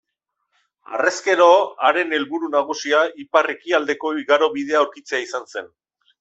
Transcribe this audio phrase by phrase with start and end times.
[0.95, 1.49] Harrezkero
[1.89, 5.71] haren helburu nagusia ipar-ekialdeko igarobidea aurkitzea izan zen.